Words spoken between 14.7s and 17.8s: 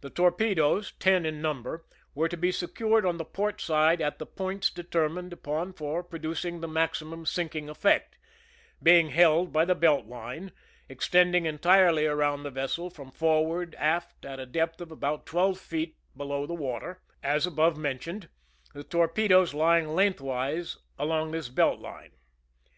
of about twelve feet below the water, as above